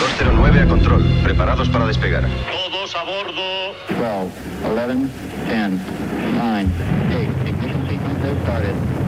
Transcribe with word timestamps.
209 0.00 0.60
a 0.60 0.66
control, 0.68 1.02
preparados 1.24 1.68
para 1.68 1.86
despegar. 1.86 2.22
Todos 2.50 2.94
a 2.94 3.02
bordo. 3.02 3.74
12, 3.88 4.32
11, 4.64 5.08
10, 5.48 5.70
9, 6.34 6.66
8, 7.10 9.07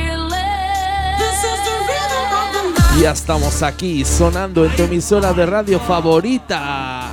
Ya 3.01 3.11
estamos 3.13 3.63
aquí 3.63 4.05
sonando 4.05 4.63
en 4.63 4.75
tu 4.75 4.83
emisora 4.83 5.33
de 5.33 5.47
radio 5.47 5.79
favorita. 5.79 7.11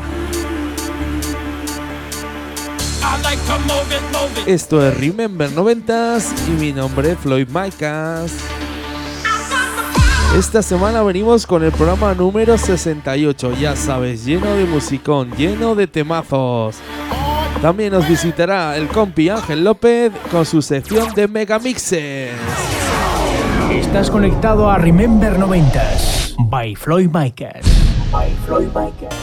Esto 4.45 4.87
es 4.87 4.99
Remember 4.99 5.51
90s 5.51 6.27
y 6.47 6.51
mi 6.61 6.73
nombre 6.75 7.13
es 7.13 7.19
Floyd 7.19 7.49
Micas. 7.49 8.35
Esta 10.37 10.61
semana 10.61 11.03
venimos 11.03 11.47
con 11.47 11.65
el 11.65 11.73
programa 11.73 12.13
número 12.13 12.59
68, 12.59 13.55
ya 13.59 13.75
sabes, 13.75 14.27
lleno 14.27 14.53
de 14.57 14.67
musicón, 14.67 15.31
lleno 15.39 15.75
de 15.75 15.87
temazos. 15.87 16.77
También 17.63 17.95
nos 17.95 18.07
visitará 18.07 18.77
el 18.77 18.89
compi 18.89 19.31
Ángel 19.31 19.65
López 19.65 20.13
con 20.31 20.45
su 20.45 20.61
sección 20.61 21.15
de 21.15 21.27
Megamixes. 21.27 22.78
Estás 23.79 24.11
conectado 24.11 24.69
a 24.69 24.77
Remember 24.77 25.39
90s 25.39 26.35
by 26.51 26.75
Floyd 26.75 27.11
Micas. 27.15 27.65
By 28.11 28.29
Floyd 28.45 28.67
Micas. 28.75 29.15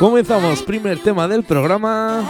Comenzamos, 0.00 0.62
primer 0.62 0.98
tema 0.98 1.28
del 1.28 1.44
programa. 1.44 2.24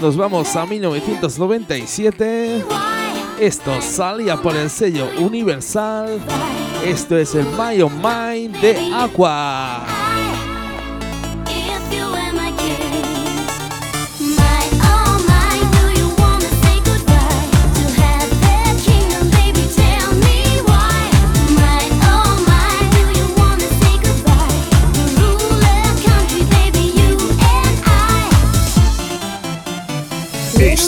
Nos 0.00 0.16
vamos 0.16 0.56
a 0.56 0.64
1997. 0.64 2.64
Esto 3.38 3.82
salía 3.82 4.38
por 4.38 4.56
el 4.56 4.70
sello 4.70 5.06
Universal. 5.18 6.18
Esto 6.82 7.18
es 7.18 7.34
el 7.34 7.44
My 7.58 7.82
On 7.82 7.92
Mind 7.96 8.58
de 8.58 8.90
Aqua. 8.94 10.01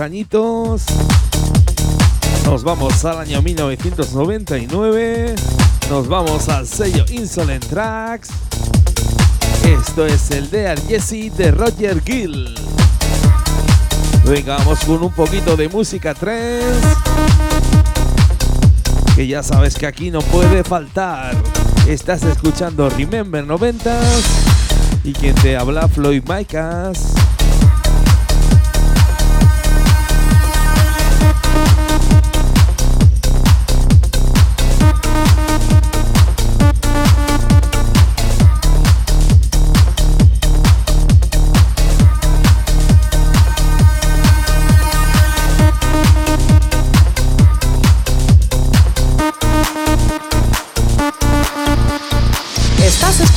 Añitos. 0.00 0.82
Nos 2.44 2.62
vamos 2.62 3.04
al 3.06 3.20
año 3.20 3.40
1999. 3.40 5.34
Nos 5.88 6.06
vamos 6.06 6.48
al 6.50 6.66
sello 6.66 7.04
Insolent 7.10 7.64
Tracks. 7.66 8.28
Esto 9.64 10.04
es 10.04 10.30
el 10.30 10.50
de 10.50 10.74
Jesse 10.88 11.34
de 11.34 11.50
Roger 11.50 12.02
Gill. 12.04 12.54
Venga, 14.26 14.58
vamos 14.58 14.80
con 14.80 15.02
un 15.02 15.12
poquito 15.12 15.56
de 15.56 15.70
música 15.70 16.12
3. 16.12 16.64
Que 19.16 19.26
ya 19.26 19.42
sabes 19.42 19.74
que 19.74 19.86
aquí 19.86 20.10
no 20.10 20.20
puede 20.20 20.64
faltar. 20.64 21.34
Estás 21.86 22.22
escuchando 22.24 22.90
Remember 22.90 23.44
90s. 23.44 23.94
Y 25.02 25.14
quien 25.14 25.34
te 25.36 25.56
habla, 25.56 25.88
Floyd 25.88 26.22
Micas. 26.28 27.14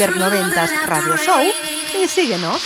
Invernoventas 0.00 0.70
Radio 0.86 1.14
Show 1.18 1.42
y 2.02 2.08
síguenos 2.08 2.59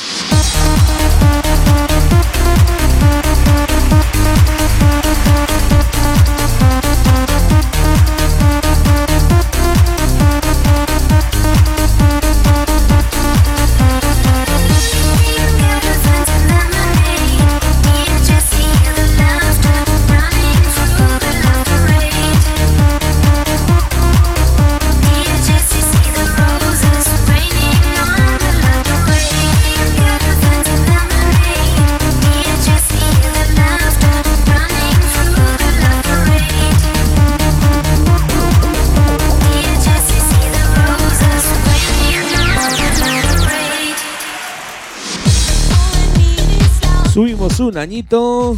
Subimos 47.14 47.60
un 47.60 47.78
añito, 47.78 48.56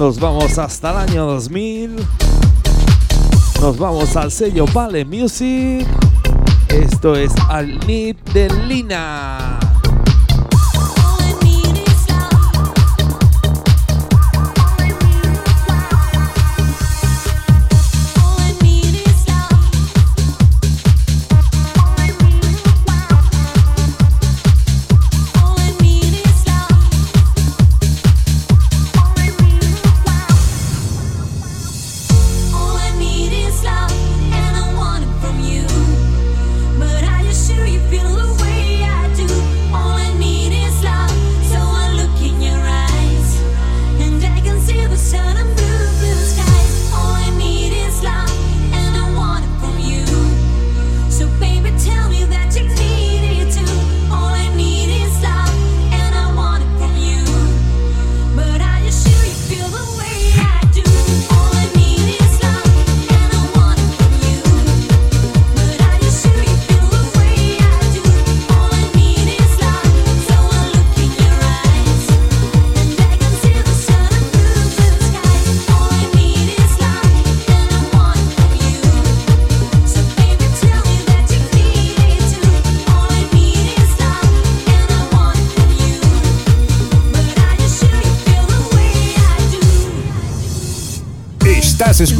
nos 0.00 0.18
vamos 0.18 0.58
hasta 0.58 0.90
el 0.90 1.08
año 1.08 1.24
2000, 1.24 1.94
nos 3.60 3.78
vamos 3.78 4.16
al 4.16 4.32
sello 4.32 4.64
Vale 4.74 5.04
Music. 5.04 5.86
Esto 6.66 7.14
es 7.14 7.30
Al 7.48 7.78
Need 7.86 8.16
de 8.34 8.50
Lina. 8.66 9.61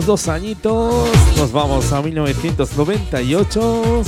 Dos 0.00 0.26
añitos, 0.26 1.08
nos 1.36 1.52
vamos 1.52 1.92
a 1.92 2.02
1998, 2.02 4.02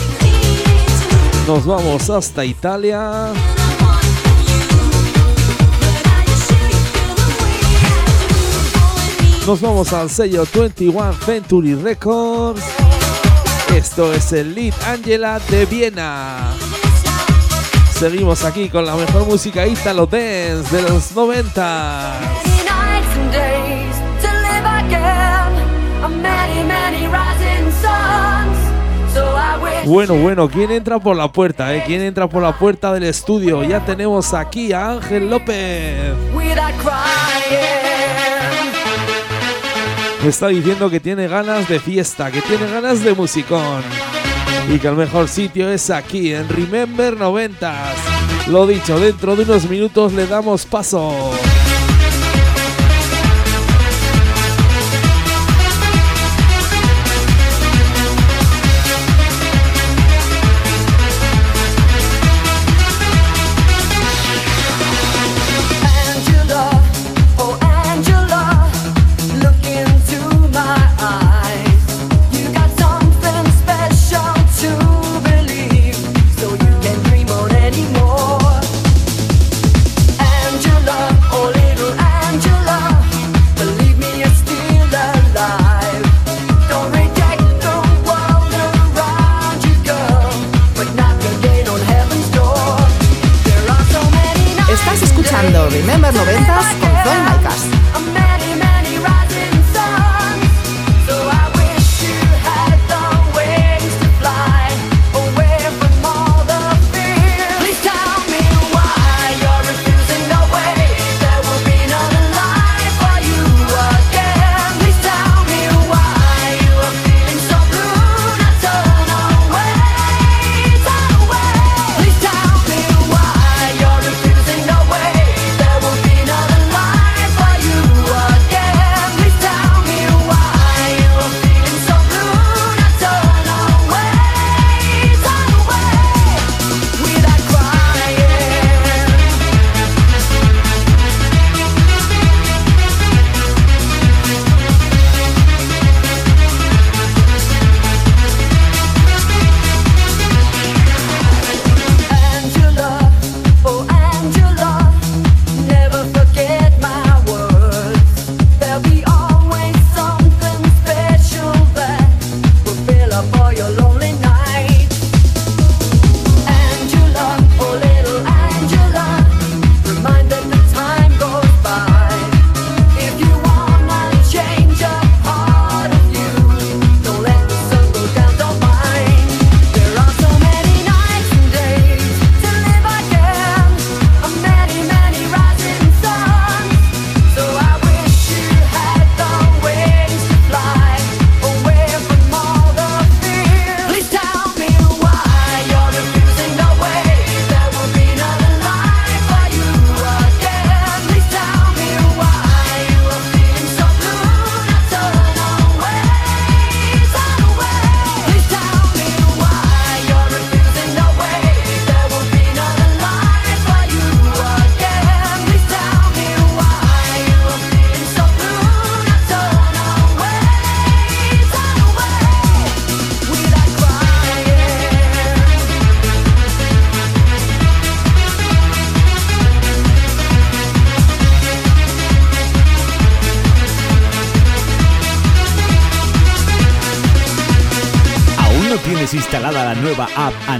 nos 1.47 1.65
vamos 1.65 2.11
hasta 2.11 2.45
Italia. 2.45 3.33
Nos 9.47 9.61
vamos 9.61 9.93
al 9.93 10.11
sello 10.11 10.45
21 10.53 11.13
Century 11.25 11.77
Records. 11.77 12.63
Esto 13.75 14.13
es 14.13 14.33
el 14.33 14.57
Lead 14.57 14.75
Angela 14.87 15.39
de 15.49 15.67
Viena. 15.67 16.53
Seguimos 17.97 18.45
aquí 18.45 18.69
con 18.69 18.85
la 18.85 18.97
mejor 18.97 19.25
música 19.25 19.67
Italo 19.67 20.07
Dance 20.07 20.77
de 20.77 20.83
los 20.83 21.13
90. 21.13 22.36
Bueno, 29.87 30.15
bueno, 30.15 30.49
¿quién 30.49 30.73
entra 30.73 30.99
por 30.99 31.17
la 31.17 31.31
puerta? 31.31 31.73
Eh? 31.73 31.85
¿Quién 31.87 32.03
entra 32.03 32.29
por 32.29 32.43
la 32.43 32.59
puerta 32.59 32.93
del 32.93 33.05
estudio? 33.05 33.63
Ya 33.63 33.85
tenemos 33.85 34.35
aquí 34.35 34.73
a 34.73 34.91
Ángel 34.91 35.31
López. 35.31 36.13
está 40.27 40.49
diciendo 40.49 40.91
que 40.91 40.99
tiene 40.99 41.29
ganas 41.29 41.69
de 41.69 41.79
fiesta, 41.79 42.33
que 42.33 42.43
tiene 42.43 42.67
ganas 42.67 43.05
de 43.05 43.15
musicón. 43.15 43.81
Y 44.69 44.81
que 44.81 44.89
el 44.89 44.97
mejor 44.97 45.29
sitio 45.29 45.71
es 45.71 45.89
aquí, 45.89 46.35
en 46.35 46.49
Remember 46.49 47.17
90s. 47.17 48.49
Lo 48.49 48.67
dicho, 48.67 48.99
dentro 48.99 49.37
de 49.37 49.45
unos 49.45 49.71
minutos 49.71 50.13
le 50.15 50.27
damos 50.27 50.67
paso. 50.67 51.31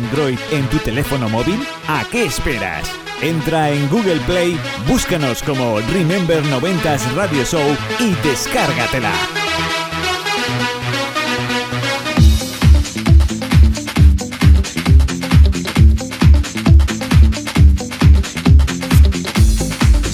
Android 0.09 0.39
en 0.53 0.69
tu 0.69 0.79
teléfono 0.79 1.29
móvil? 1.29 1.61
¿A 1.89 2.05
qué 2.11 2.27
esperas? 2.27 2.89
Entra 3.23 3.71
en 3.71 3.89
Google 3.89 4.21
Play, 4.27 4.59
búscanos 4.87 5.43
como 5.43 5.81
Remember 5.93 6.43
90s 6.45 7.13
Radio 7.15 7.45
Show 7.45 7.77
y 7.99 8.15
descárgatela. 8.27 9.13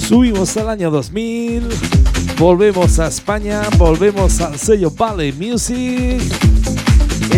Subimos 0.07 0.57
al 0.57 0.69
año 0.69 0.89
2000, 0.89 1.69
volvemos 2.39 2.99
a 2.99 3.07
España, 3.07 3.61
volvemos 3.77 4.41
al 4.41 4.57
sello 4.57 4.89
Valley 4.89 5.33
Music. 5.33 6.52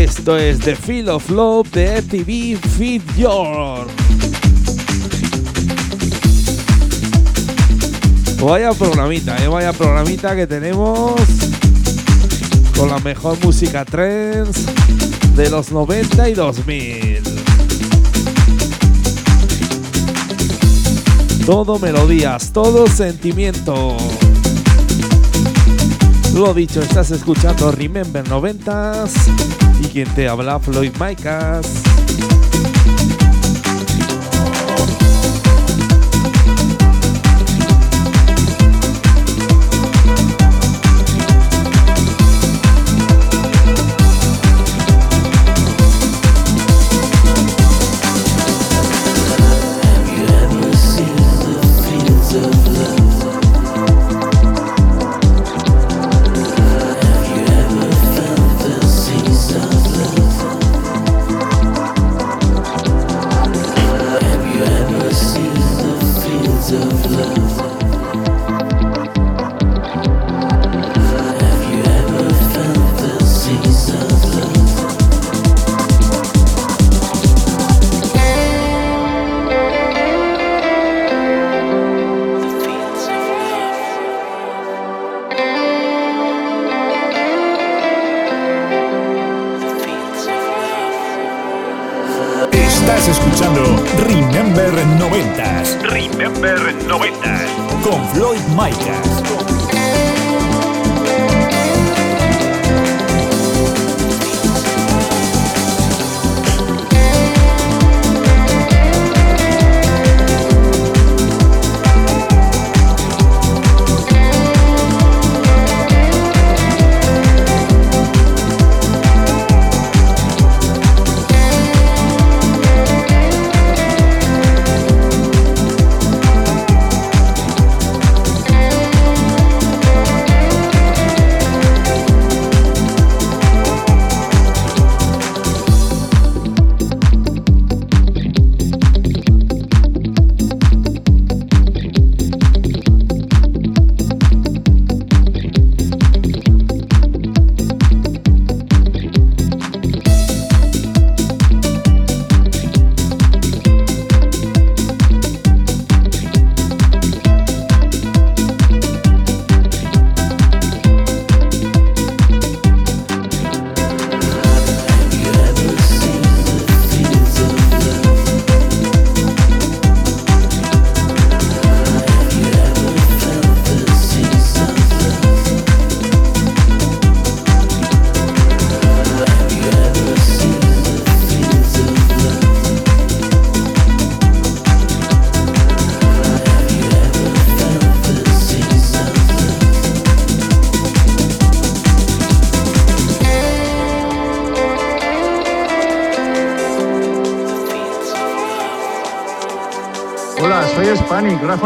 Esto 0.05 0.37
es 0.37 0.59
The 0.59 0.75
Feel 0.75 1.09
of 1.09 1.31
Love 1.31 1.71
de 1.71 1.99
MTV 1.99 2.59
Feed 2.77 3.01
Your. 3.17 3.87
Vaya 8.39 8.71
programita, 8.73 9.35
eh, 9.43 9.47
vaya 9.47 9.73
programita 9.73 10.35
que 10.35 10.45
tenemos 10.45 11.15
con 12.77 12.89
la 12.89 12.99
mejor 12.99 13.43
música 13.43 13.83
trance 13.83 14.61
de 15.35 15.49
los 15.49 15.71
90 15.71 16.29
y 16.29 16.33
2000. 16.35 17.23
Todo 21.47 21.79
melodías, 21.79 22.51
todo 22.53 22.85
sentimiento. 22.85 23.97
Lo 26.35 26.53
dicho, 26.53 26.79
estás 26.83 27.09
escuchando 27.09 27.71
Remember 27.71 28.23
90s 28.23 29.64
y 29.79 29.87
quien 29.87 30.07
te 30.15 30.27
habla 30.27 30.59
Floyd 30.59 30.93
Micas. 30.99 31.83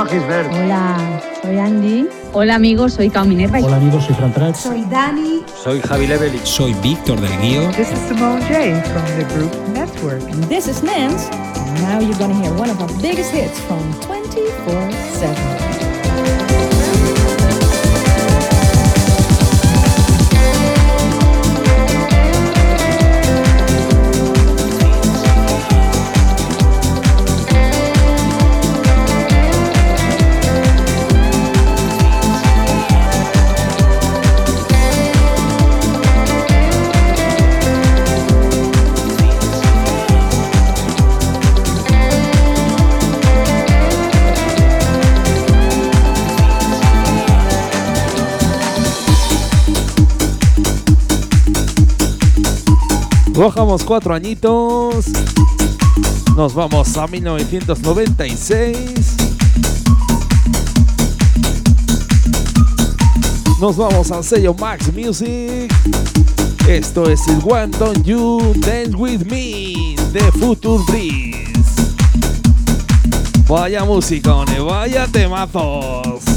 Gisbert. 0.08 0.48
Hola, 0.52 1.22
soy 1.42 1.58
Angie. 1.58 2.08
Hola 2.32 2.56
amigos, 2.56 2.94
soy 2.94 3.10
Cao 3.10 3.26
Minerva. 3.26 3.60
Hola 3.60 3.78
amigos, 3.78 4.06
soy 4.06 4.16
Fran 4.16 4.34
Trax. 4.34 4.60
Soy 4.60 4.84
Dani. 4.90 5.44
Soy 5.64 5.82
Javi 5.82 6.08
Levelich. 6.08 6.46
Soy 6.46 6.74
Víctor 6.82 7.20
del 7.20 7.32
Guío. 7.42 7.70
This 7.72 7.92
is 7.92 8.00
Simone 8.08 8.42
J 8.48 8.82
from 8.92 9.06
the 9.18 9.26
group 9.34 9.52
Network. 9.74 10.22
And 10.32 10.44
this 10.48 10.68
is 10.68 10.84
Nance. 10.84 11.30
And 11.32 11.82
now 11.82 12.00
you're 12.00 12.18
gonna 12.18 12.40
hear 12.42 12.54
one 12.54 12.70
of 12.70 12.80
our 12.82 13.02
biggest 13.02 13.32
hits 13.32 13.60
from 13.62 13.82
24-7. 14.02 15.59
Bajamos 53.40 53.84
cuatro 53.86 54.14
añitos. 54.14 55.06
Nos 56.36 56.54
vamos 56.54 56.98
a 56.98 57.08
1996. 57.08 59.16
Nos 63.62 63.78
vamos 63.78 64.12
al 64.12 64.26
sello 64.26 64.54
Max 64.56 64.94
Music. 64.94 65.74
Esto 66.68 67.10
es 67.10 67.26
el 67.30 67.40
One 67.50 67.78
Don't 67.78 68.04
You 68.04 68.54
Dance 68.58 68.98
With 68.98 69.22
Me 69.22 69.96
de 70.12 70.32
Future 70.34 70.84
Breeze. 70.90 71.54
Vaya 73.48 73.86
musicones, 73.86 74.62
vaya 74.62 75.08
temazos. 75.08 76.29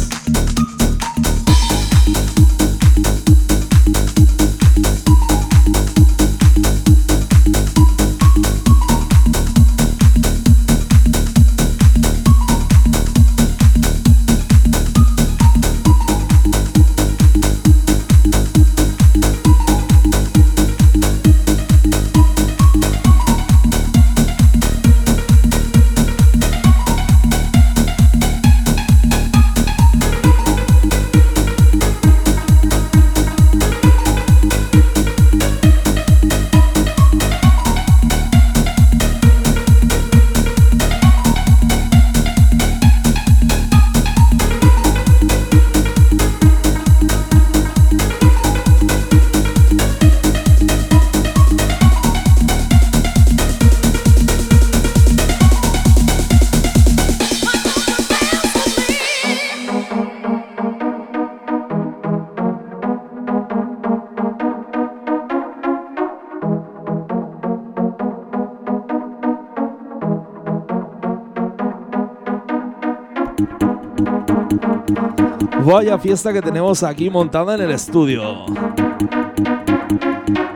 Vaya 75.65 75.99
fiesta 75.99 76.33
que 76.33 76.43
tenemos 76.43 76.83
aquí 76.83 77.09
montada 77.11 77.55
en 77.55 77.63
el 77.63 77.71
estudio. 77.71 78.47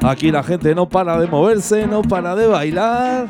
Aquí 0.03 0.31
la 0.31 0.43
gente 0.43 0.75
no 0.75 0.89
para 0.89 1.19
de 1.19 1.27
moverse, 1.27 1.87
no 1.87 2.03
para 2.03 2.35
de 2.35 2.47
bailar. 2.47 3.27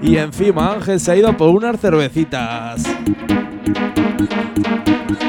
Y 0.00 0.16
encima 0.16 0.72
Ángel 0.72 1.00
se 1.00 1.12
ha 1.12 1.16
ido 1.16 1.36
por 1.36 1.50
unas 1.50 1.80
cervecitas. 1.80 2.82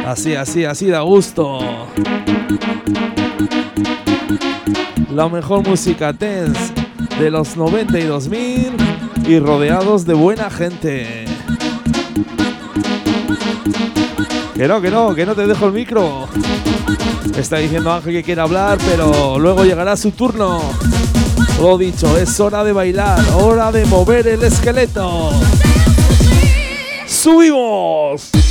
Así, 0.05 0.35
así, 0.35 0.65
así 0.65 0.87
da 0.87 1.01
gusto. 1.01 1.59
La 5.11 5.29
mejor 5.29 5.67
música 5.67 6.11
tense 6.13 6.73
de 7.19 7.29
los 7.29 7.55
90 7.55 7.99
y 7.99 8.03
2000 8.03 8.73
y 9.27 9.39
rodeados 9.39 10.05
de 10.05 10.13
buena 10.13 10.49
gente. 10.49 11.32
Que 14.55 14.67
no, 14.67 14.79
que 14.81 14.91
no, 14.91 15.15
que 15.15 15.25
no 15.25 15.35
te 15.35 15.47
dejo 15.47 15.65
el 15.65 15.73
micro. 15.73 16.27
Está 17.35 17.57
diciendo 17.57 17.91
Ángel 17.91 18.13
que 18.13 18.23
quiere 18.23 18.41
hablar, 18.41 18.77
pero 18.85 19.39
luego 19.39 19.63
llegará 19.63 19.97
su 19.97 20.11
turno. 20.11 20.61
Lo 21.59 21.77
dicho, 21.77 22.17
es 22.17 22.39
hora 22.39 22.63
de 22.63 22.71
bailar, 22.71 23.19
hora 23.35 23.71
de 23.71 23.85
mover 23.85 24.27
el 24.27 24.43
esqueleto. 24.43 25.31
¡Subimos! 27.07 28.42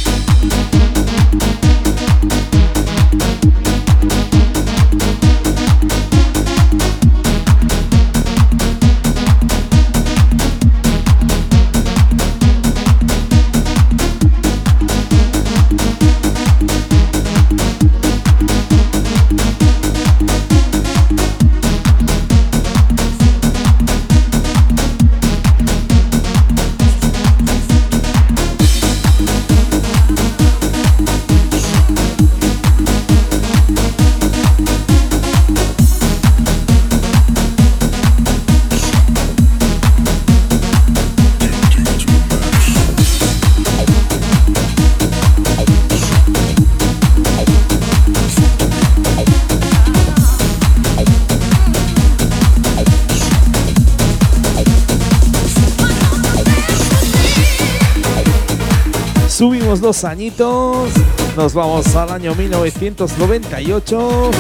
Subimos 59.72 59.80
dos 59.80 60.04
añitos, 60.04 60.90
nos 61.35 61.54
vamos 61.54 61.96
al 61.96 62.11
año 62.11 62.35
1998. 62.35 64.30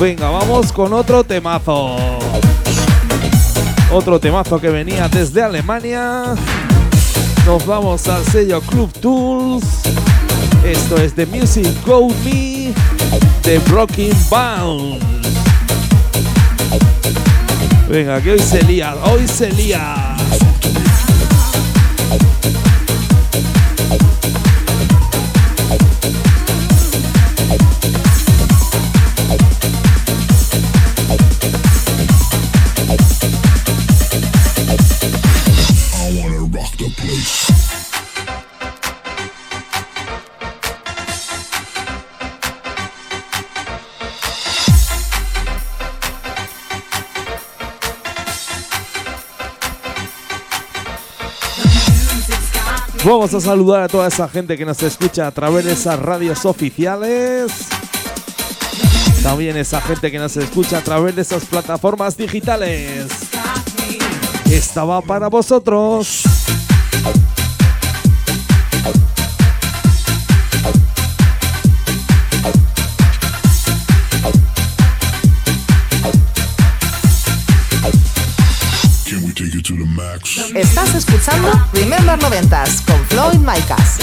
Venga, 0.00 0.30
vamos 0.30 0.72
con 0.72 0.92
otro 0.92 1.22
temazo. 1.22 1.96
Otro 3.92 4.18
temazo 4.18 4.60
que 4.60 4.68
venía 4.68 5.06
desde 5.08 5.44
Alemania. 5.44 6.34
Nos 7.46 7.64
vamos 7.66 8.08
al 8.08 8.24
sello 8.24 8.60
Club 8.62 8.92
Tools. 8.94 9.64
Esto 10.64 10.96
es 10.96 11.14
The 11.14 11.26
Music 11.26 11.68
Go 11.86 12.08
Me 12.24 12.74
de 13.44 13.60
Broken 13.68 14.10
Bound. 14.28 15.00
Venga, 17.88 18.20
que 18.20 18.32
hoy 18.32 18.40
se 18.40 18.60
lía, 18.64 18.96
hoy 19.04 19.28
se 19.28 19.52
lía. 19.52 20.16
Vamos 53.02 53.32
a 53.32 53.40
saludar 53.40 53.82
a 53.82 53.88
toda 53.88 54.08
esa 54.08 54.28
gente 54.28 54.58
que 54.58 54.66
nos 54.66 54.82
escucha 54.82 55.26
a 55.26 55.30
través 55.30 55.64
de 55.64 55.72
esas 55.72 55.98
radios 55.98 56.44
oficiales. 56.44 57.50
También 59.22 59.56
esa 59.56 59.80
gente 59.80 60.10
que 60.10 60.18
nos 60.18 60.36
escucha 60.36 60.78
a 60.78 60.82
través 60.82 61.16
de 61.16 61.22
esas 61.22 61.46
plataformas 61.46 62.16
digitales. 62.18 63.06
Esta 64.50 64.84
va 64.84 65.00
para 65.00 65.28
vosotros. 65.28 66.24
Estás 80.54 80.94
escuchando 80.94 81.50
Remember 81.72 82.16
90s 82.18 82.84
con 82.84 83.04
Floyd 83.06 83.38
Micas. 83.38 83.98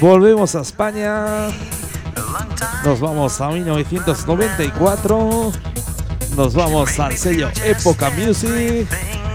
Volvemos 0.00 0.54
a 0.54 0.62
España. 0.62 1.48
Nos 2.84 3.00
vamos 3.00 3.40
a 3.40 3.48
1994. 3.50 5.52
Nos 6.36 6.54
vamos 6.54 6.96
al 6.98 7.18
sello 7.18 7.50
Época 7.64 8.10
Music. 8.10 8.88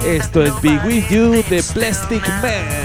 Esto 0.03 0.43
es 0.43 0.61
Be 0.61 0.79
With 0.85 1.07
You 1.09 1.43
de 1.49 1.63
Plastic 1.73 2.27
Man. 2.41 2.84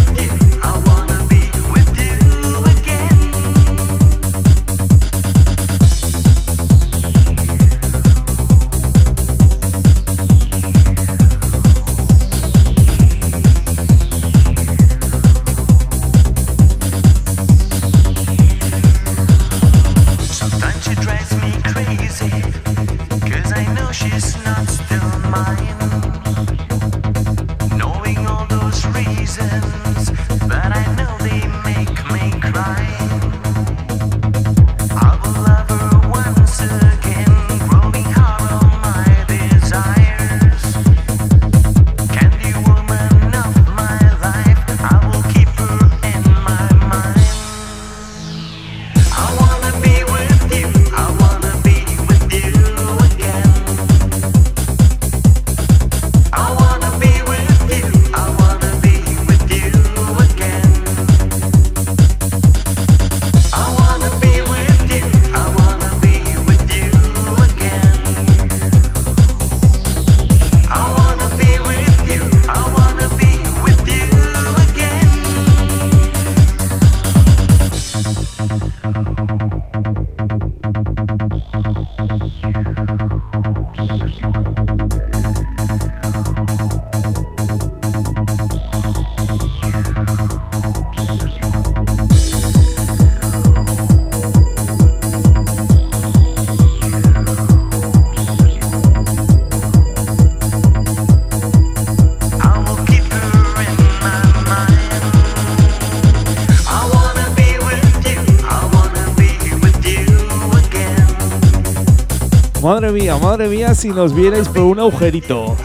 Madre 113.31 113.47
mía, 113.47 113.73
si 113.73 113.87
nos 113.91 114.13
vierais 114.13 114.49
por 114.49 114.63
un 114.63 114.81
agujerito. 114.81 115.55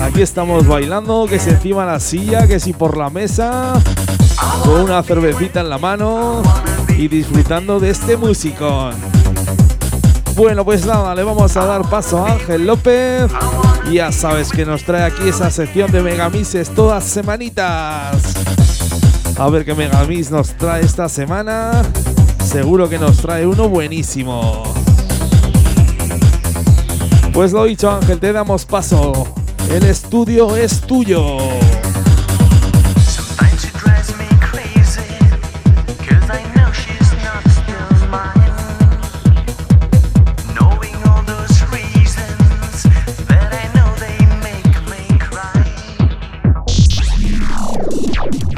Aquí 0.00 0.22
estamos 0.22 0.66
bailando, 0.66 1.26
que 1.28 1.38
si 1.38 1.50
encima 1.50 1.84
la 1.84 2.00
silla, 2.00 2.46
que 2.46 2.58
si 2.58 2.72
por 2.72 2.96
la 2.96 3.10
mesa, 3.10 3.74
con 4.64 4.80
una 4.80 5.02
cervecita 5.02 5.60
en 5.60 5.68
la 5.68 5.76
mano 5.76 6.42
y 6.96 7.08
disfrutando 7.08 7.80
de 7.80 7.90
este 7.90 8.16
musicón. 8.16 8.94
Bueno, 10.36 10.64
pues 10.64 10.86
nada, 10.86 11.14
le 11.14 11.22
vamos 11.22 11.54
a 11.54 11.66
dar 11.66 11.82
paso 11.90 12.24
a 12.24 12.32
Ángel 12.32 12.66
López. 12.66 13.30
Ya 13.92 14.10
sabes 14.10 14.48
que 14.48 14.64
nos 14.64 14.84
trae 14.84 15.02
aquí 15.02 15.28
esa 15.28 15.50
sección 15.50 15.92
de 15.92 16.00
Megamises 16.00 16.70
todas 16.70 17.04
semanitas. 17.04 18.22
A 19.38 19.50
ver 19.50 19.66
qué 19.66 19.74
Megamix 19.74 20.30
nos 20.30 20.56
trae 20.56 20.82
esta 20.82 21.10
semana. 21.10 21.82
Seguro 22.42 22.88
que 22.88 22.98
nos 22.98 23.18
trae 23.18 23.46
uno 23.46 23.68
buenísimo. 23.68 24.73
Pues 27.34 27.50
lo 27.50 27.64
dicho 27.64 27.90
Ángel, 27.90 28.20
te 28.20 28.32
damos 28.32 28.64
paso. 28.64 29.26
El 29.68 29.82
estudio 29.82 30.56
es 30.56 30.80
tuyo. 30.82 31.36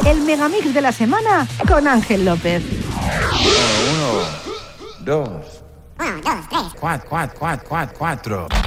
El 0.05 0.21
megamix 0.21 0.75
de 0.75 0.83
la 0.83 0.93
semana 0.93 1.49
con 1.67 1.89
Ángel 1.89 2.27
López. 2.27 2.62
Uno, 3.95 4.23
dos. 5.01 5.57
Cuatro, 6.79 7.09
cuatro, 7.09 7.37
cuatro, 7.39 7.69
cuatro, 7.69 7.95
cuatro. 7.99 8.65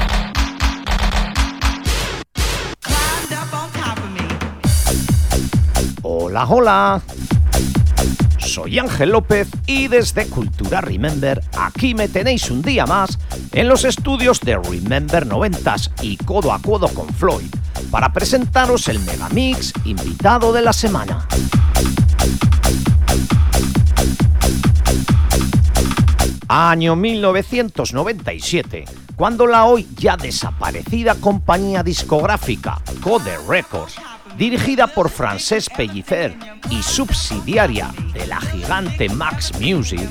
Hola, 6.30 6.46
hola. 6.48 7.02
Soy 8.38 8.78
Ángel 8.78 9.10
López 9.10 9.48
y 9.66 9.88
desde 9.88 10.28
Cultura 10.28 10.80
Remember 10.80 11.42
aquí 11.58 11.96
me 11.96 12.08
tenéis 12.08 12.52
un 12.52 12.62
día 12.62 12.86
más 12.86 13.18
en 13.52 13.68
los 13.68 13.84
estudios 13.84 14.40
de 14.42 14.56
Remember 14.58 15.26
90s 15.28 15.90
y 16.04 16.18
codo 16.18 16.54
a 16.54 16.60
codo 16.62 16.88
con 16.90 17.10
Floyd 17.10 17.52
para 17.90 18.14
presentaros 18.14 18.88
el 18.90 19.00
Megamix 19.00 19.74
invitado 19.86 20.54
de 20.54 20.62
la 20.62 20.72
semana. 20.72 21.28
Año 26.48 26.96
1997, 26.96 28.86
cuando 29.16 29.48
la 29.48 29.66
hoy 29.66 29.88
ya 29.96 30.16
desaparecida 30.16 31.16
compañía 31.16 31.82
discográfica 31.82 32.80
Code 33.02 33.36
Records, 33.48 33.96
dirigida 34.40 34.88
por 34.88 35.10
Francesc 35.10 35.76
Pellicer 35.76 36.34
y 36.70 36.82
subsidiaria 36.82 37.94
de 38.14 38.26
la 38.26 38.40
gigante 38.40 39.10
Max 39.10 39.52
Music, 39.60 40.08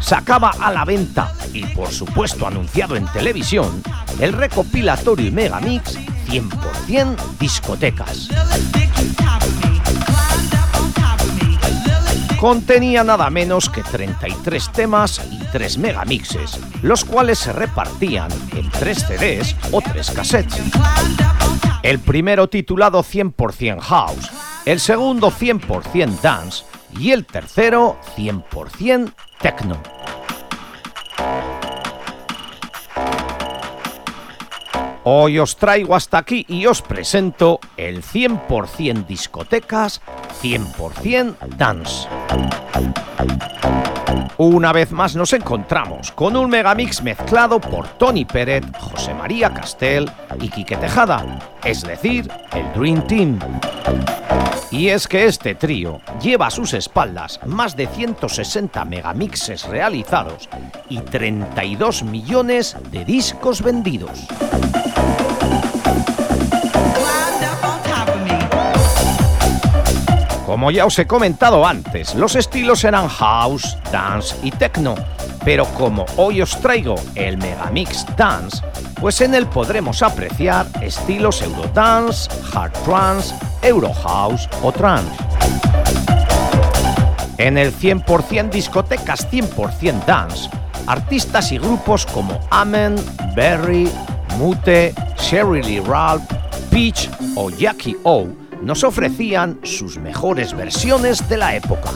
sacaba 0.00 0.52
a 0.58 0.72
la 0.72 0.86
venta 0.86 1.30
y 1.52 1.66
por 1.66 1.90
supuesto 1.90 2.46
anunciado 2.46 2.96
en 2.96 3.06
televisión 3.08 3.82
el 4.18 4.32
recopilatorio 4.32 5.26
y 5.26 5.30
megamix 5.30 5.98
100% 6.26 7.16
discotecas. 7.38 8.28
Contenía 12.40 13.04
nada 13.04 13.28
menos 13.28 13.68
que 13.68 13.82
33 13.82 14.72
temas 14.72 15.20
y 15.30 15.39
3 15.52 15.78
megamixes, 15.78 16.58
los 16.82 17.04
cuales 17.04 17.38
se 17.38 17.52
repartían 17.52 18.30
en 18.54 18.70
3 18.70 18.98
CDs 18.98 19.56
o 19.72 19.80
3 19.80 20.10
cassettes. 20.10 20.62
El 21.82 21.98
primero 21.98 22.48
titulado 22.48 23.02
100% 23.02 23.80
House, 23.80 24.30
el 24.66 24.80
segundo 24.80 25.30
100% 25.30 26.20
Dance 26.20 26.64
y 26.98 27.12
el 27.12 27.26
tercero 27.26 27.98
100% 28.16 29.12
Techno. 29.40 29.80
Hoy 35.12 35.40
os 35.40 35.56
traigo 35.56 35.96
hasta 35.96 36.18
aquí 36.18 36.46
y 36.46 36.66
os 36.66 36.82
presento 36.82 37.58
el 37.76 38.00
100% 38.00 39.06
discotecas, 39.06 40.00
100% 40.40 41.34
dance. 41.56 42.06
Una 44.36 44.72
vez 44.72 44.92
más 44.92 45.16
nos 45.16 45.32
encontramos 45.32 46.12
con 46.12 46.36
un 46.36 46.48
megamix 46.48 47.02
mezclado 47.02 47.60
por 47.60 47.88
Tony 47.98 48.24
Peret, 48.24 48.64
José 48.78 49.12
María 49.12 49.52
Castel 49.52 50.08
y 50.40 50.48
Quique 50.48 50.76
Tejada, 50.76 51.26
es 51.64 51.82
decir, 51.82 52.30
el 52.52 52.72
Dream 52.72 53.06
Team. 53.06 53.38
Y 54.70 54.88
es 54.88 55.08
que 55.08 55.26
este 55.26 55.54
trío 55.54 56.00
lleva 56.20 56.46
a 56.46 56.50
sus 56.50 56.74
espaldas 56.74 57.40
más 57.44 57.76
de 57.76 57.86
160 57.86 58.84
megamixes 58.84 59.64
realizados 59.64 60.48
y 60.88 61.00
32 61.00 62.04
millones 62.04 62.76
de 62.90 63.04
discos 63.04 63.62
vendidos. 63.62 64.28
Como 70.46 70.70
ya 70.72 70.84
os 70.84 70.98
he 70.98 71.06
comentado 71.06 71.66
antes, 71.66 72.14
los 72.14 72.34
estilos 72.34 72.82
eran 72.84 73.08
house, 73.08 73.76
dance 73.92 74.34
y 74.42 74.50
techno, 74.50 74.96
pero 75.44 75.64
como 75.66 76.06
hoy 76.16 76.42
os 76.42 76.58
traigo 76.60 76.96
el 77.14 77.38
Megamix 77.38 78.04
Dance, 78.16 78.62
pues 79.00 79.20
en 79.20 79.34
él 79.34 79.46
podremos 79.46 80.02
apreciar 80.02 80.66
estilos 80.82 81.42
Eurodance, 81.42 82.30
Hard 82.54 82.72
Trance, 82.84 83.34
Eurohouse 83.62 84.48
o 84.62 84.72
Trance. 84.72 85.10
En 87.38 87.56
el 87.56 87.74
100% 87.74 88.50
discotecas 88.50 89.26
100% 89.30 90.04
dance, 90.04 90.50
artistas 90.86 91.52
y 91.52 91.58
grupos 91.58 92.04
como 92.04 92.38
Amen, 92.50 92.96
Berry, 93.34 93.88
Mute, 94.36 94.94
Sherry 95.18 95.62
Lee 95.62 95.80
Ralph, 95.80 96.22
Peach 96.70 97.08
o 97.36 97.48
Jackie 97.50 97.96
O 98.04 98.28
nos 98.62 98.84
ofrecían 98.84 99.58
sus 99.62 99.96
mejores 99.96 100.54
versiones 100.54 101.26
de 101.28 101.36
la 101.38 101.56
época. 101.56 101.90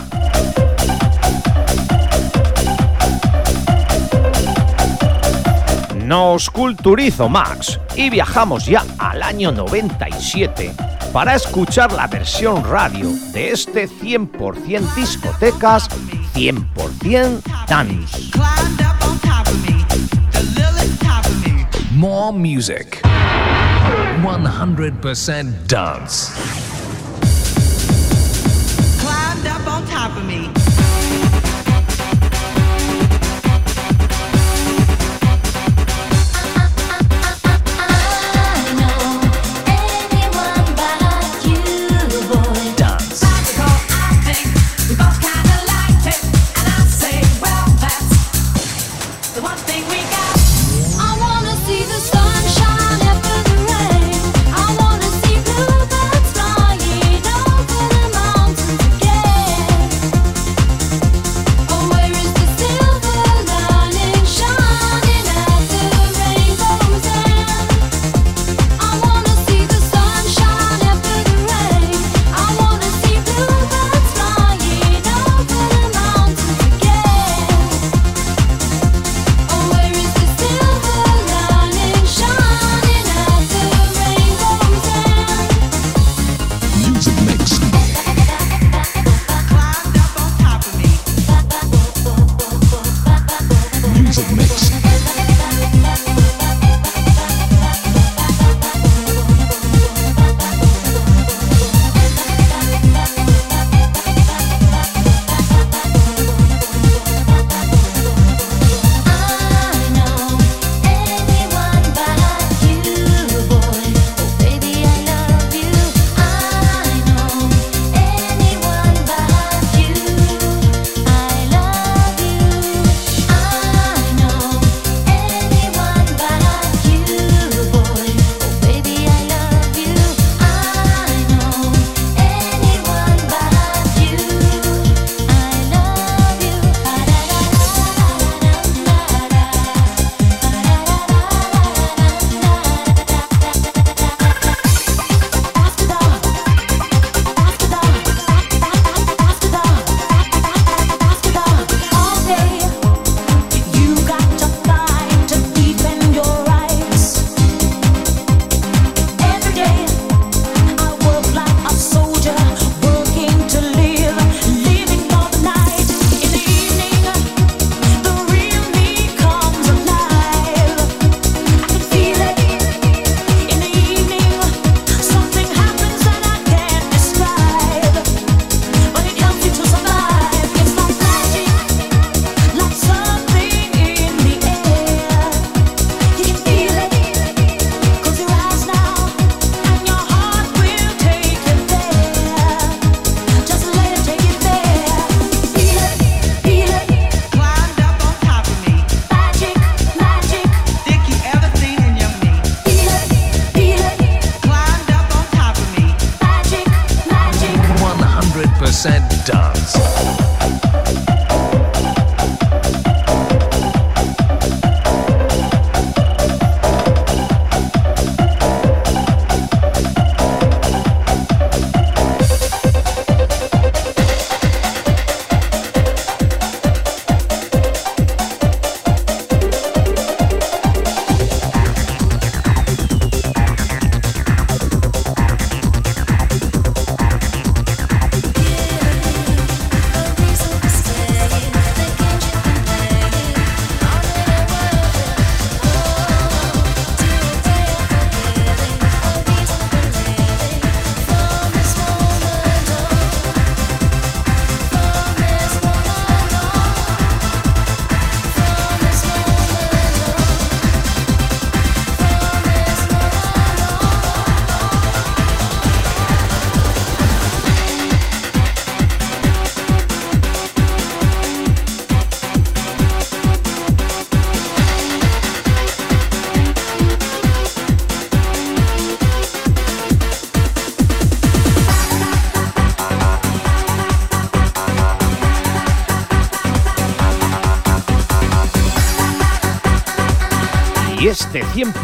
Nos 6.05 6.51
culturizo 6.51 7.31
Max 7.31 7.81
y 7.97 8.11
viajamos 8.11 8.67
ya 8.67 8.85
al 8.99 9.23
año 9.23 9.51
97 9.53 10.75
para 11.15 11.35
escuchar 11.35 11.93
la 11.93 12.07
versión 12.07 12.63
radio 12.63 13.09
de 13.33 13.53
este 13.53 13.89
100% 13.89 14.95
discotecas, 14.95 15.89
100% 16.35 17.41
dance. 17.67 18.31
More 21.93 22.37
music. 22.37 23.01
100% 24.23 25.67
dance. 25.67 26.33
climbed 29.01 29.47
up 29.47 29.67
on 29.67 29.87
top 29.87 30.17
of 30.17 30.25
me. 30.27 30.74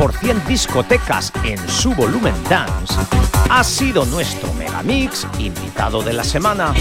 100% 0.01 0.47
discotecas 0.47 1.31
en 1.45 1.59
su 1.69 1.93
volumen 1.93 2.33
dance 2.49 2.95
ha 3.51 3.63
sido 3.63 4.07
nuestro 4.07 4.51
megamix 4.55 5.27
invitado 5.39 6.01
de 6.01 6.15
la 6.15 6.25
semana. 6.25 6.73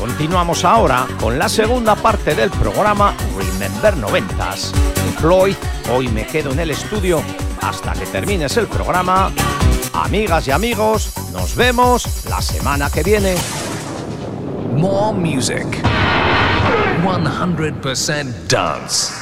Continuamos 0.00 0.64
ahora 0.64 1.06
con 1.20 1.38
la 1.38 1.46
segunda 1.50 1.94
parte 1.94 2.34
del 2.34 2.48
programa 2.48 3.14
Remember 3.36 3.94
90s. 3.96 4.72
Floyd, 5.18 5.56
hoy 5.92 6.08
me 6.08 6.26
quedo 6.26 6.52
en 6.52 6.60
el 6.60 6.70
estudio 6.70 7.22
hasta 7.60 7.92
que 7.92 8.06
termines 8.06 8.56
el 8.56 8.66
programa. 8.66 9.30
Amigas 9.92 10.48
y 10.48 10.52
amigos, 10.52 11.12
nos 11.34 11.54
vemos 11.54 12.24
la 12.30 12.40
semana 12.40 12.88
que 12.88 13.02
viene. 13.02 13.34
More 14.74 15.18
music. 15.18 15.66
100% 17.02 18.48
dance. 18.48 19.21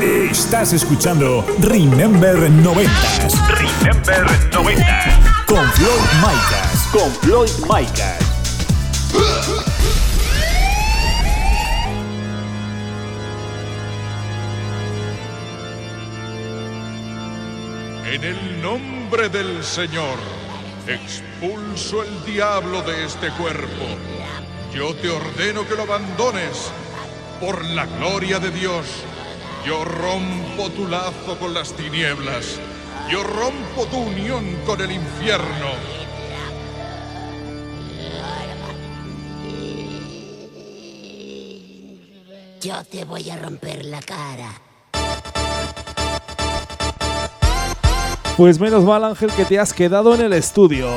Estás 0.00 0.72
escuchando 0.72 1.44
Remember 1.60 2.36
90s. 2.36 3.34
Remember 3.48 4.26
90. 4.52 5.44
Con 5.46 5.64
Floyd 5.72 5.90
Micas. 6.20 6.88
Con 6.92 7.10
Floyd 7.22 7.50
Micas. 7.68 8.26
En 18.12 18.24
el 18.24 18.62
nombre 18.62 19.28
del 19.28 19.62
Señor, 19.62 20.18
expulso 20.86 22.02
el 22.02 22.24
diablo 22.24 22.82
de 22.82 23.04
este 23.04 23.30
cuerpo. 23.32 23.84
Yo 24.72 24.94
te 24.94 25.10
ordeno 25.10 25.66
que 25.66 25.74
lo 25.74 25.82
abandones. 25.82 26.70
Por 27.40 27.64
la 27.66 27.84
gloria 27.84 28.38
de 28.38 28.50
Dios, 28.50 28.86
yo 29.66 29.84
rompo 29.84 30.70
tu 30.70 30.88
lazo 30.88 31.36
con 31.38 31.52
las 31.52 31.72
tinieblas. 31.74 32.58
Yo 33.10 33.22
rompo 33.22 33.84
tu 33.90 33.98
unión 33.98 34.56
con 34.64 34.80
el 34.80 34.90
infierno. 34.90 35.96
Yo 42.62 42.82
te 42.84 43.04
voy 43.04 43.28
a 43.28 43.36
romper 43.36 43.84
la 43.84 44.00
cara. 44.00 44.60
Pues 48.36 48.58
menos 48.58 48.82
mal, 48.82 49.04
Ángel, 49.04 49.30
que 49.32 49.44
te 49.44 49.58
has 49.58 49.72
quedado 49.72 50.14
en 50.14 50.22
el 50.22 50.32
estudio. 50.32 50.88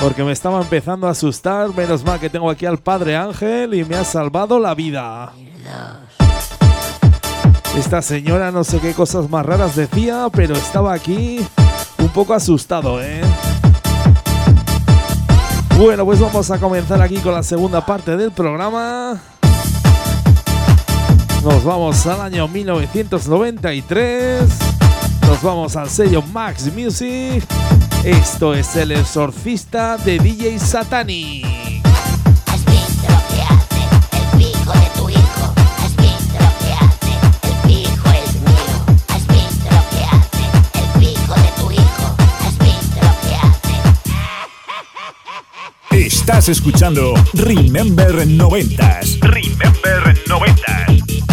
Porque 0.00 0.22
me 0.22 0.32
estaba 0.32 0.60
empezando 0.60 1.06
a 1.06 1.10
asustar. 1.10 1.74
Menos 1.74 2.04
mal 2.04 2.20
que 2.20 2.30
tengo 2.30 2.48
aquí 2.50 2.66
al 2.66 2.78
padre 2.78 3.16
Ángel 3.16 3.74
y 3.74 3.84
me 3.84 3.96
ha 3.96 4.04
salvado 4.04 4.58
la 4.60 4.74
vida. 4.74 5.32
Esta 7.76 8.02
señora 8.02 8.50
no 8.50 8.64
sé 8.64 8.80
qué 8.80 8.92
cosas 8.92 9.30
más 9.30 9.46
raras 9.46 9.76
decía, 9.76 10.28
pero 10.32 10.56
estaba 10.56 10.92
aquí 10.92 11.46
un 11.98 12.08
poco 12.08 12.34
asustado, 12.34 13.00
¿eh? 13.02 13.20
Bueno, 15.76 16.04
pues 16.04 16.18
vamos 16.18 16.50
a 16.50 16.58
comenzar 16.58 17.00
aquí 17.00 17.18
con 17.18 17.32
la 17.34 17.44
segunda 17.44 17.86
parte 17.86 18.16
del 18.16 18.32
programa. 18.32 19.20
Nos 21.44 21.62
vamos 21.62 22.04
al 22.06 22.20
año 22.20 22.48
1993. 22.48 24.42
Nos 25.22 25.40
vamos 25.40 25.76
al 25.76 25.88
sello 25.88 26.20
Max 26.32 26.68
Music. 26.74 27.44
Esto 28.04 28.54
es 28.54 28.76
el 28.76 28.92
exorcista 28.92 29.96
de 29.96 30.18
DJ 30.18 30.58
Satani. 30.58 31.42
Estás 45.90 46.48
escuchando 46.50 47.14
Remember 47.34 48.14
90s. 48.26 49.18
Remember 49.20 50.14
90s. 50.26 51.27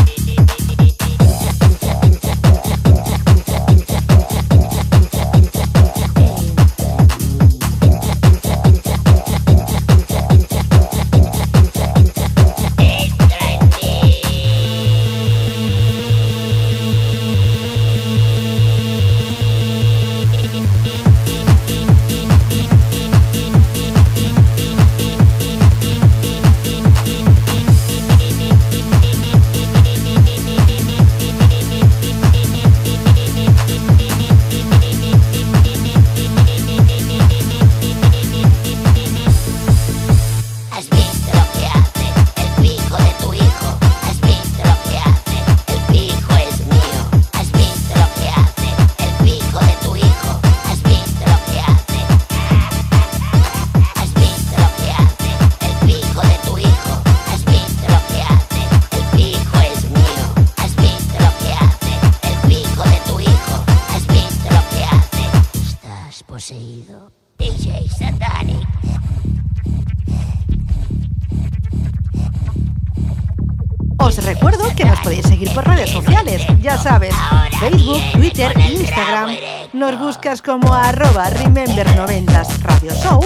Nos 79.85 79.99
buscas 79.99 80.41
como 80.41 80.73
arroba 80.73 81.29
Remember90s 81.29 82.59
Radio 82.63 82.91
Show 83.03 83.19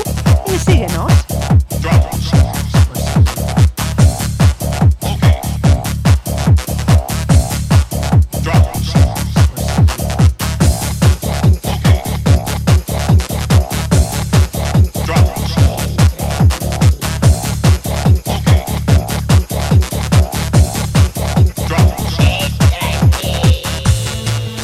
y 0.45 0.59
síguenos. 0.59 1.09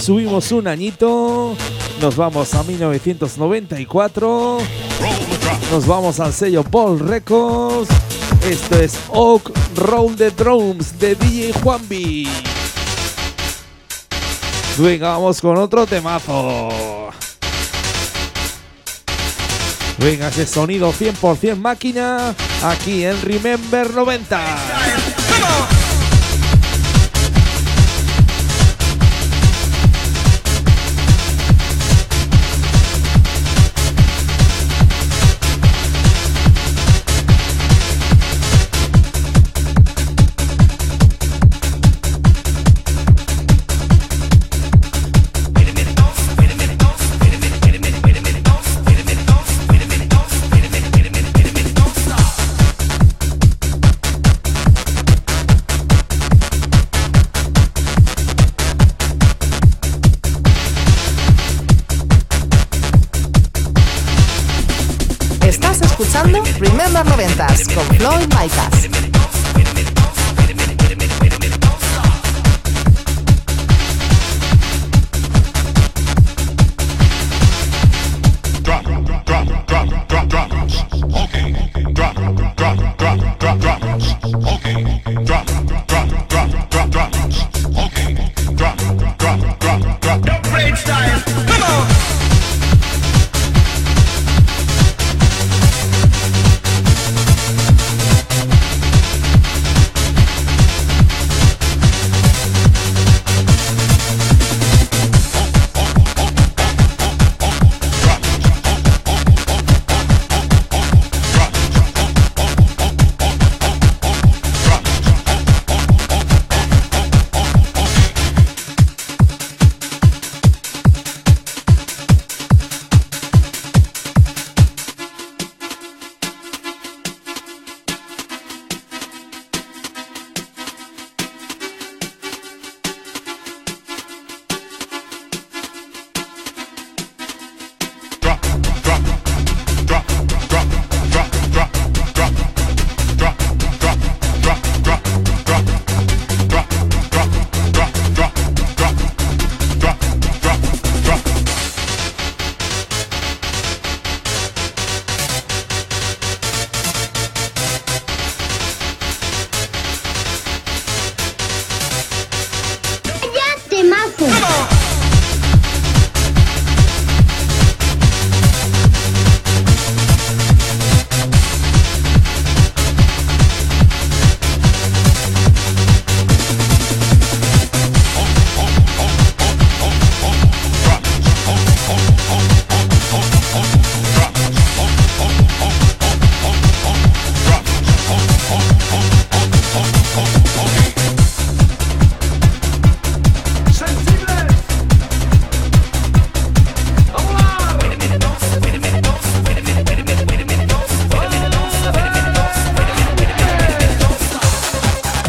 Subimos 0.01 0.51
un 0.51 0.67
añito. 0.67 1.55
Nos 2.01 2.15
vamos 2.15 2.53
a 2.53 2.63
1994. 2.63 4.57
Nos 5.71 5.87
vamos 5.87 6.19
al 6.19 6.33
sello 6.33 6.63
Ball 6.63 6.99
Records. 6.99 7.89
Esto 8.43 8.79
es 8.79 8.99
Oak 9.09 9.51
Roll 9.75 10.15
the 10.15 10.31
Drums 10.31 10.99
de 10.99 11.15
DJ 11.15 11.53
Juanbi. 11.61 12.29
Venga, 14.77 15.09
vamos 15.11 15.41
con 15.41 15.57
otro 15.57 15.87
temazo. 15.87 16.69
Venga, 19.97 20.27
ese 20.27 20.45
sonido 20.45 20.91
100% 20.91 21.55
máquina 21.55 22.35
aquí 22.61 23.05
en 23.05 23.21
Remember 23.21 23.93
90. 23.93 25.74
Remember 66.95 67.25
90s 67.25 67.73
con 67.75 67.83
Floyd 67.97 68.33
Micas. 68.33 68.94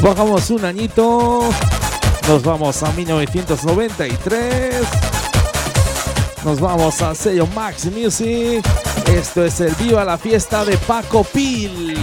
Bajamos 0.07 0.51
un 0.51 0.65
añito. 0.65 1.41
Nos 2.29 2.45
vamos 2.45 2.81
a 2.85 2.93
1993. 2.93 4.87
Nos 6.45 6.61
vamos 6.61 7.03
a 7.03 7.13
sello 7.13 7.45
Max 7.49 7.87
Music. 7.87 8.65
Esto 9.09 9.45
es 9.45 9.61
el 9.61 9.75
Viva 9.75 10.05
la 10.05 10.17
Fiesta 10.17 10.65
de 10.65 10.77
Paco 10.79 11.25
Pil. 11.25 11.99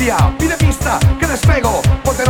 Pide 0.00 0.56
pista, 0.56 0.98
que 1.18 1.26
despego, 1.26 1.82
ponte 2.02 2.22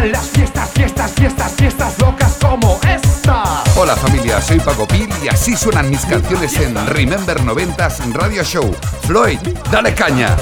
en 0.00 0.12
las 0.12 0.28
fiestas, 0.28 0.70
fiestas, 0.70 1.10
fiestas, 1.10 1.52
fiestas 1.56 1.98
locas 1.98 2.36
como 2.40 2.78
esta. 2.88 3.64
Hola 3.74 3.96
familia, 3.96 4.40
soy 4.40 4.60
Paco 4.60 4.86
Pil 4.86 5.08
y 5.24 5.26
así 5.26 5.56
suenan 5.56 5.90
mis 5.90 6.06
canciones 6.06 6.56
en 6.60 6.86
Remember 6.86 7.40
90s 7.40 8.12
Radio 8.12 8.44
Show. 8.44 8.72
Floyd, 9.02 9.40
dale 9.72 9.92
caña. 9.92 10.36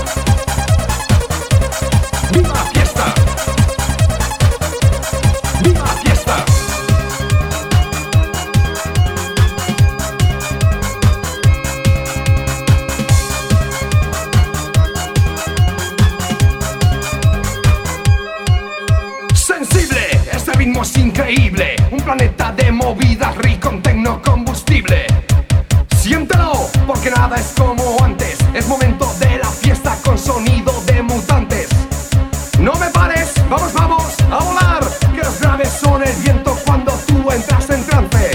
Movidas 22.84 23.34
rico 23.38 23.70
en 23.70 23.82
tecnocombustible. 23.82 25.06
Siéntelo, 25.96 26.68
porque 26.86 27.10
nada 27.10 27.36
es 27.36 27.54
como 27.56 27.96
antes. 28.04 28.36
Es 28.52 28.68
momento 28.68 29.10
de 29.18 29.38
la 29.38 29.48
fiesta 29.48 29.96
con 30.04 30.18
sonido 30.18 30.70
de 30.84 31.02
mutantes. 31.02 31.68
No 32.58 32.74
me 32.74 32.88
pares, 32.90 33.32
vamos, 33.48 33.72
vamos 33.72 34.14
a 34.30 34.38
volar. 34.44 34.82
Que 35.14 35.22
los 35.22 35.40
graves 35.40 35.70
son 35.82 36.02
el 36.02 36.14
viento 36.16 36.58
cuando 36.66 36.92
tú 37.06 37.30
entras 37.30 37.70
en 37.70 37.82
trance. 37.86 38.30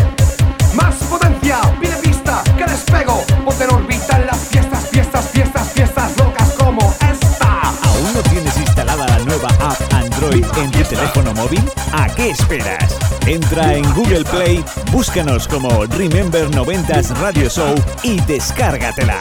Más 0.73 0.95
potencia, 0.95 1.61
pide 1.79 1.95
pista, 1.97 2.43
que 2.57 2.65
despego. 2.65 3.23
Ponte 3.45 3.65
en 3.65 3.69
órbita 3.69 4.17
en 4.17 4.25
las 4.25 4.39
fiestas, 4.47 4.89
fiestas, 4.89 5.25
fiestas, 5.29 5.69
fiestas 5.73 6.17
locas 6.17 6.49
como 6.57 6.81
esta. 7.11 7.71
¿Aún 7.83 8.13
no 8.15 8.21
tienes 8.23 8.57
instalada 8.57 9.05
la 9.05 9.19
nueva 9.19 9.49
app 9.59 9.93
Android 9.93 10.45
en 10.57 10.71
tu 10.71 10.83
teléfono 10.83 11.35
móvil? 11.35 11.63
¿A 11.93 12.09
qué 12.09 12.31
esperas? 12.31 12.98
Entra 13.29 13.75
en 13.75 13.83
Google 13.93 14.23
Play, 14.25 14.65
búscanos 14.91 15.47
como 15.47 15.85
Remember 15.85 16.49
90s 16.49 17.15
Radio 17.19 17.47
Show 17.47 17.75
y 18.01 18.19
descárgatela. 18.21 19.19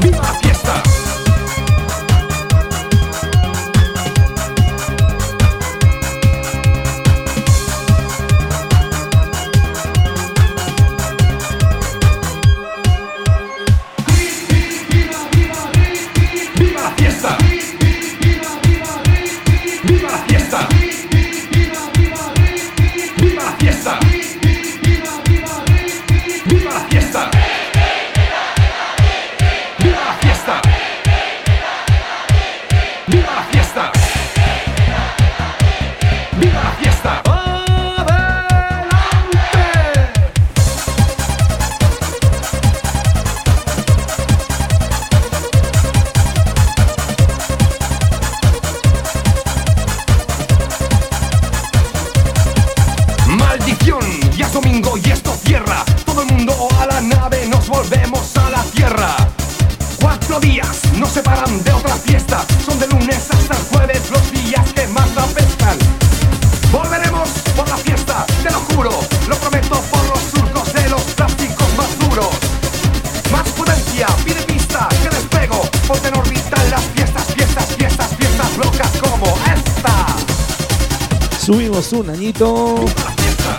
¡Viva 0.00 0.16
la 0.16 0.32
fiesta! 0.32 0.42
¡Viva 0.42 0.45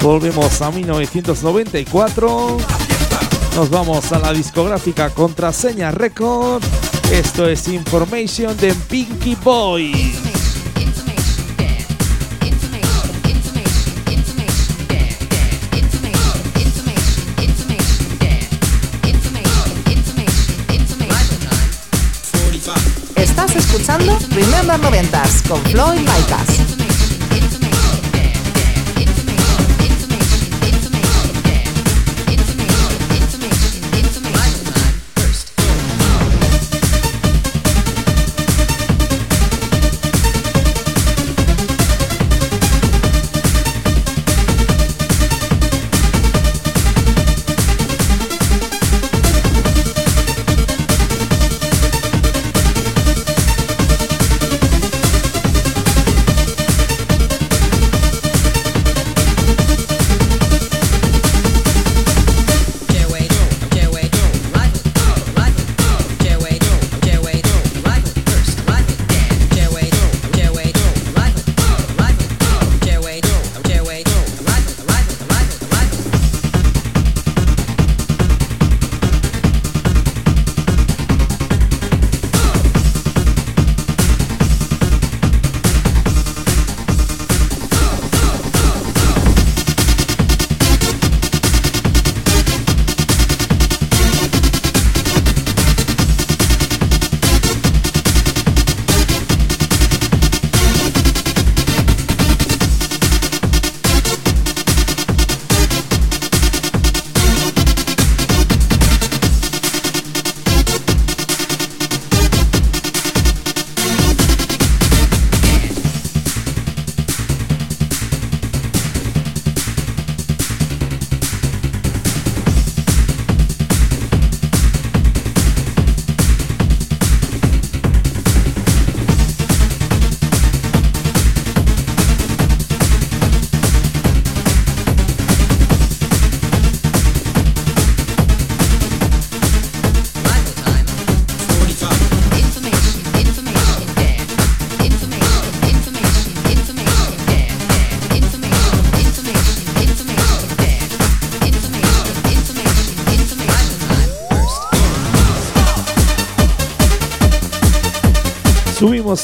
Volvemos 0.08 0.62
a 0.62 0.72
1994. 0.72 2.58
Nos 3.58 3.70
vamos 3.70 4.10
a 4.14 4.20
la 4.20 4.32
discográfica 4.32 5.10
Contraseña 5.10 5.92
Record. 5.92 6.64
Esto 7.12 7.46
es 7.46 7.68
Information 7.68 8.56
de 8.56 8.74
Pinky 8.74 9.36
Boy. 9.36 10.16
Estás 23.18 23.56
escuchando 23.58 24.18
Remember 24.30 24.80
90s 24.80 25.50
con 25.50 25.62
Floyd 25.64 26.00
Micas. 26.00 26.67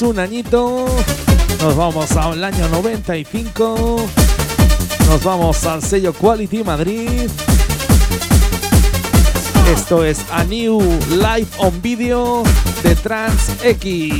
Un 0.04 0.20
añito. 0.20 0.86
Nos 1.62 1.76
vamos 1.76 2.12
al 2.14 2.44
año 2.44 2.68
95. 2.70 4.06
Nos 5.08 5.24
vamos 5.24 5.64
al 5.66 5.82
sello 5.82 6.14
Quality 6.14 6.64
Madrid. 6.64 7.30
Esto 9.74 10.04
es 10.04 10.20
A 10.32 10.44
New 10.44 10.82
Live 11.10 11.48
on 11.58 11.82
Video 11.82 12.44
de 12.84 12.96
Trans 12.96 13.52
X. 13.64 14.14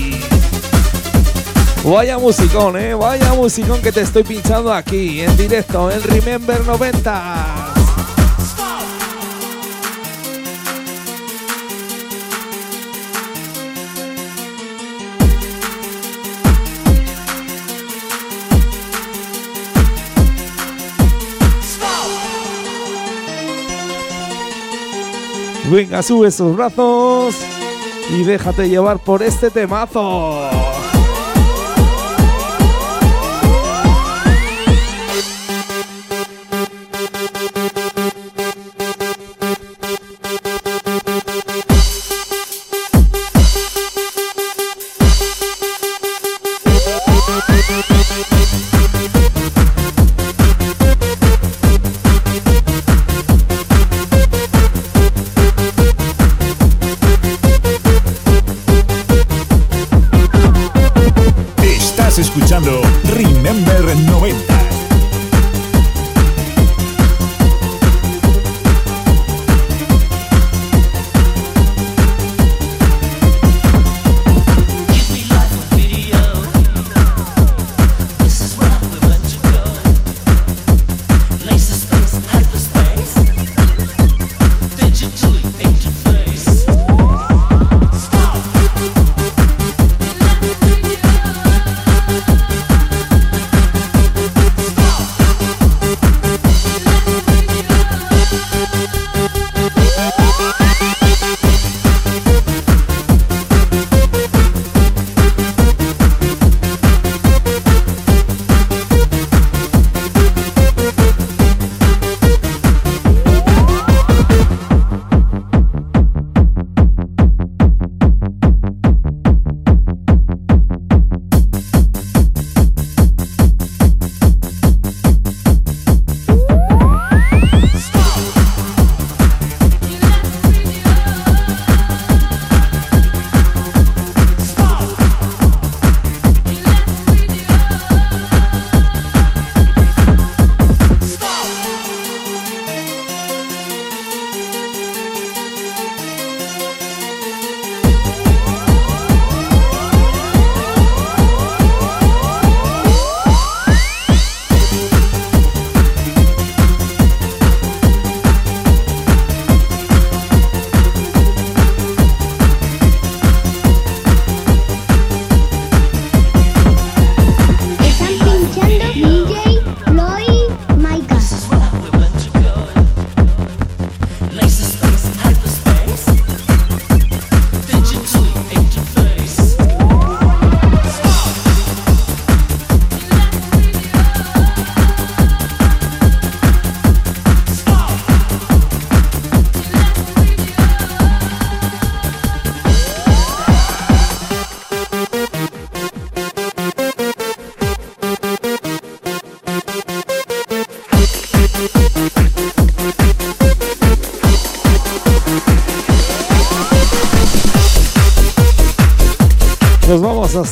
Vaya 1.84 2.18
musicón, 2.18 2.78
eh. 2.78 2.94
Vaya 2.94 3.34
musicón 3.34 3.82
que 3.82 3.92
te 3.92 4.02
estoy 4.02 4.24
pinchando 4.24 4.74
aquí 4.74 5.22
en 5.22 5.36
directo 5.36 5.92
en 5.92 6.02
Remember 6.04 6.66
90. 6.66 7.43
Venga, 25.74 26.04
sube 26.04 26.28
esos 26.28 26.56
brazos 26.56 27.36
y 28.16 28.24
déjate 28.24 28.70
llevar 28.70 29.00
por 29.00 29.24
este 29.24 29.50
temazo. 29.50 30.63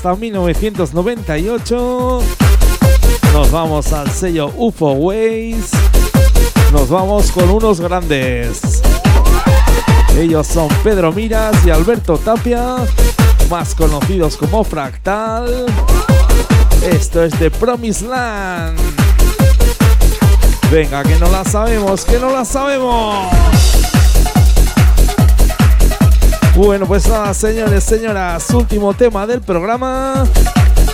Hasta 0.01 0.15
1998. 0.15 2.21
Nos 3.33 3.51
vamos 3.51 3.93
al 3.93 4.09
sello 4.09 4.51
UFO 4.57 4.93
Ways. 4.93 5.69
Nos 6.71 6.89
vamos 6.89 7.31
con 7.31 7.47
unos 7.51 7.79
grandes. 7.79 8.81
Ellos 10.17 10.47
son 10.47 10.69
Pedro 10.83 11.11
Miras 11.11 11.55
y 11.67 11.69
Alberto 11.69 12.17
Tapia, 12.17 12.77
más 13.47 13.75
conocidos 13.75 14.37
como 14.37 14.63
Fractal. 14.63 15.67
Esto 16.91 17.23
es 17.23 17.39
de 17.39 17.51
Promised 17.51 18.07
Land. 18.07 18.79
Venga, 20.71 21.03
que 21.03 21.19
no 21.19 21.29
la 21.29 21.43
sabemos, 21.43 22.05
que 22.05 22.17
no 22.17 22.31
la 22.31 22.43
sabemos. 22.43 23.80
Bueno, 26.63 26.85
pues 26.85 27.09
nada, 27.09 27.33
señores, 27.33 27.83
señoras, 27.83 28.47
último 28.51 28.93
tema 28.93 29.25
del 29.25 29.41
programa. 29.41 30.25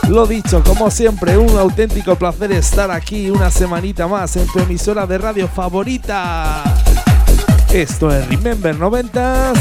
Lo 0.07 0.26
dicho, 0.26 0.63
como 0.63 0.89
siempre, 0.89 1.38
un 1.38 1.57
auténtico 1.57 2.15
placer 2.15 2.53
estar 2.53 2.89
aquí 2.89 3.30
una 3.30 3.51
semanita 3.51 4.07
más 4.07 4.38
en 4.38 4.47
tu 4.47 4.59
emisora 4.59 5.05
de 5.05 5.18
radio 5.18 5.45
favorita. 5.49 6.63
Esto 7.74 8.09
es 8.09 8.30
Remember 8.30 8.78
90s 8.80 9.57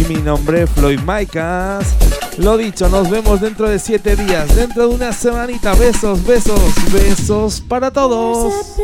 y 0.00 0.10
mi 0.10 0.22
nombre 0.22 0.62
es 0.62 0.70
Floyd 0.70 1.00
Maicas. 1.00 1.94
Lo 2.38 2.56
dicho, 2.56 2.88
nos 2.88 3.10
vemos 3.10 3.42
dentro 3.42 3.68
de 3.68 3.78
siete 3.78 4.16
días, 4.16 4.56
dentro 4.56 4.88
de 4.88 4.94
una 4.94 5.12
semanita. 5.12 5.74
Besos, 5.74 6.24
besos, 6.24 6.58
besos 6.90 7.60
para 7.60 7.90
todos. 7.90 8.78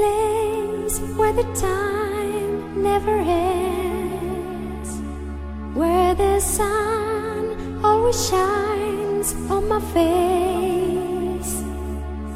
Where 5.81 6.14
the 6.14 6.39
sun 6.41 7.43
always 7.83 8.28
shines 8.28 9.28
on 9.51 9.66
my 9.66 9.81
face, 9.97 11.53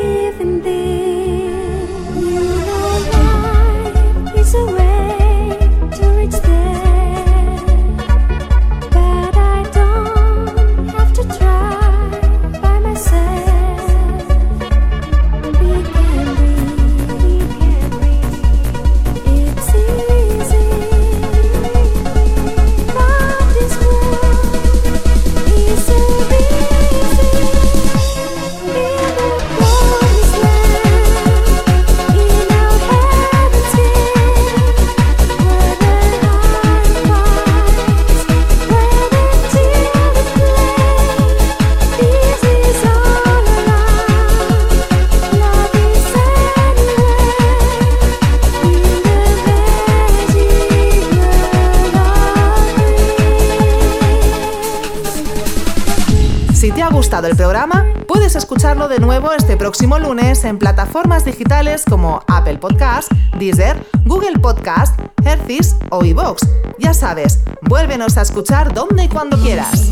gustado 57.25 57.31
el 57.31 57.37
programa, 57.37 57.85
puedes 58.07 58.35
escucharlo 58.35 58.87
de 58.87 58.99
nuevo 58.99 59.31
este 59.31 59.57
próximo 59.57 59.97
lunes 59.99 60.43
en 60.43 60.57
plataformas 60.57 61.25
digitales 61.25 61.83
como 61.87 62.21
Apple 62.27 62.57
Podcast, 62.57 63.11
Deezer, 63.39 63.83
Google 64.05 64.39
Podcast, 64.39 64.99
Hercis 65.23 65.75
o 65.89 66.03
iVoox. 66.03 66.43
Ya 66.79 66.93
sabes, 66.93 67.41
vuélvenos 67.61 68.17
a 68.17 68.21
escuchar 68.21 68.73
donde 68.73 69.05
y 69.05 69.09
cuando 69.09 69.37
quieras. 69.37 69.91